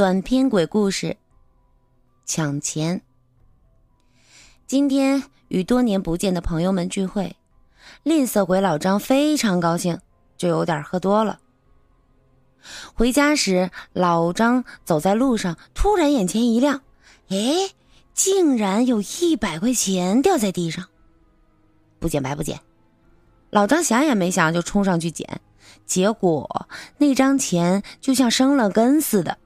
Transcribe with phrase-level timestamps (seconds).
[0.00, 1.18] 短篇鬼故事：
[2.24, 3.02] 抢钱。
[4.66, 7.36] 今天与多年不见的朋友们聚会，
[8.02, 10.00] 吝啬鬼老张非常高兴，
[10.38, 11.38] 就有点喝多了。
[12.94, 16.80] 回家时，老张走在路上，突然眼前一亮，
[17.28, 17.68] 哎，
[18.14, 20.86] 竟然有一百块钱掉在地上！
[21.98, 22.58] 不捡白不捡，
[23.50, 25.42] 老张想也没想就冲上去捡，
[25.84, 29.36] 结果那张钱就像生了根似的。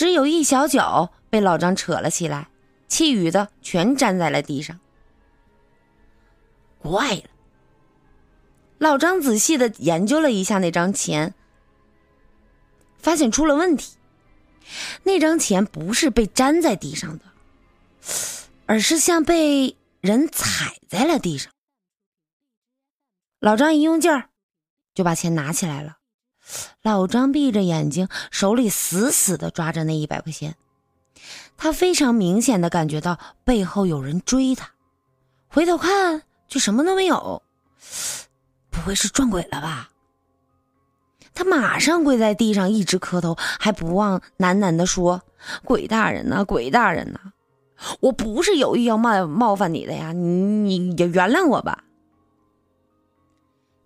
[0.00, 2.48] 只有一小角被老张扯了起来，
[2.88, 4.80] 其余的全粘在了地上。
[6.78, 7.24] 怪了，
[8.78, 11.34] 老张仔细的研究了一下那张钱，
[12.96, 13.98] 发现出了问题。
[15.02, 17.24] 那张钱不是被粘在地上的，
[18.64, 21.52] 而是像被人踩在了地上。
[23.38, 24.30] 老张一用劲儿，
[24.94, 25.98] 就把钱拿起来了。
[26.82, 30.56] 老张闭着眼睛，手里死死的抓着那一百块钱。
[31.56, 34.70] 他非常明显的感觉到背后有人追他，
[35.48, 37.42] 回头看却什么都没有。
[38.70, 39.90] 不会是撞鬼了吧？
[41.34, 45.22] 他马上跪在地上，一直磕头，还不忘喃喃的说
[45.64, 47.20] ：“鬼大人呐，鬼大人呐，
[48.00, 51.84] 我不是有意要冒冒犯你的呀，你你也原谅我吧。”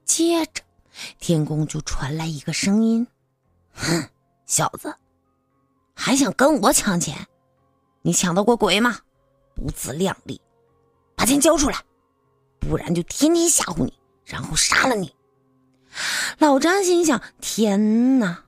[0.05, 0.62] 接着。
[1.19, 3.06] 天宫就传来一个声音
[3.75, 4.09] ：“哼，
[4.47, 4.95] 小子，
[5.95, 7.27] 还想跟我抢钱？
[8.03, 8.98] 你抢到过鬼吗？
[9.55, 10.41] 不自量力，
[11.15, 11.78] 把钱交出来，
[12.59, 15.15] 不然就天天吓唬你，然后杀了你。”
[16.39, 18.45] 老张心想：“天哪，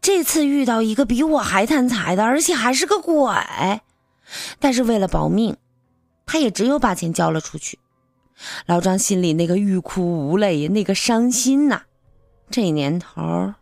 [0.00, 3.34] 这次遇到一个比我还贪财的，而且还是个鬼。”
[4.60, 5.56] 但是为了保命，
[6.24, 7.78] 他也只有把钱交了出去。
[8.66, 11.82] 老张心里那个欲哭无泪，那个伤心呐！
[12.50, 13.54] 这年头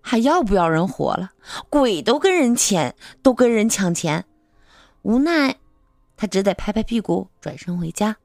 [0.00, 1.32] 还要不要人活了？
[1.68, 4.24] 鬼都跟人钱，都跟人抢钱，
[5.02, 5.56] 无奈
[6.16, 8.16] 他只得拍拍屁股转身回家。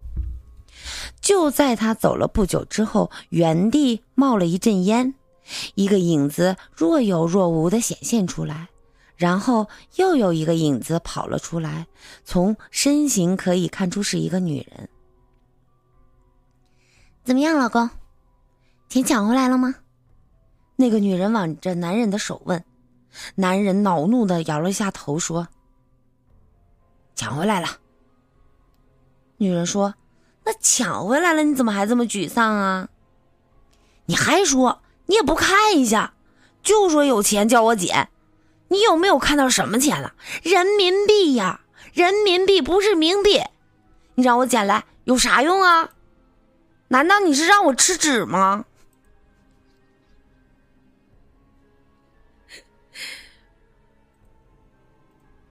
[1.20, 5.14] 就在他走了不久之后，原地冒了一阵烟，
[5.76, 8.70] 一个影子若有若无的显现出来，
[9.16, 11.88] 然后又有一个影子跑了出来，
[12.24, 14.88] 从身形可以看出是一个女人。
[17.24, 17.90] 怎么样，老公？
[18.90, 19.76] 钱抢回来了吗？
[20.76, 22.64] 那个女人挽着男人的手问。
[23.36, 25.48] 男人恼怒的摇了一下头，说
[27.14, 27.68] ：“抢回来了。”
[29.38, 29.94] 女人说
[30.44, 32.90] ：“那抢回来了，你怎么还这么沮丧啊？
[34.06, 36.14] 你还说你也不看一下，
[36.64, 38.10] 就说有钱叫我捡，
[38.70, 40.16] 你有没有看到什么钱了？
[40.42, 41.62] 人民币呀，
[41.94, 43.42] 人民币不是冥币，
[44.16, 45.92] 你让我捡来有啥用啊？”
[46.92, 48.66] 难道你是让我吃纸吗？